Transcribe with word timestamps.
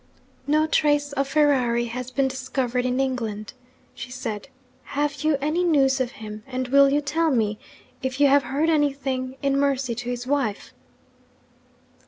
'No 0.47 0.65
trace 0.65 1.13
of 1.13 1.27
Ferrari 1.27 1.85
has 1.85 2.09
been 2.09 2.27
discovered 2.27 2.87
in 2.87 2.99
England,' 2.99 3.53
she 3.93 4.09
said. 4.11 4.47
'Have 4.81 5.23
you 5.23 5.37
any 5.39 5.63
news 5.63 6.01
of 6.01 6.13
him? 6.13 6.41
And 6.47 6.69
will 6.69 6.89
you 6.89 7.01
tell 7.01 7.29
me 7.29 7.59
(if 8.01 8.19
you 8.19 8.25
have 8.27 8.45
heard 8.45 8.71
anything), 8.71 9.35
in 9.43 9.59
mercy 9.59 9.93
to 9.93 10.09
his 10.09 10.25
wife?' 10.25 10.73